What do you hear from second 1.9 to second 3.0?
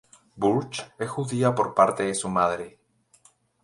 de su madre.